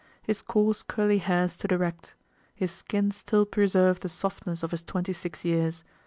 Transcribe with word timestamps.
His 0.23 0.41
coarse 0.41 0.81
curly 0.81 1.19
hair 1.19 1.47
stood 1.47 1.71
erect. 1.71 2.15
His 2.55 2.71
skin 2.71 3.11
still 3.11 3.45
preserved 3.45 4.01
the 4.01 4.09
softness 4.09 4.63
of 4.63 4.71
his 4.71 4.83
twenty 4.83 5.13
six 5.13 5.45
years. 5.45 5.83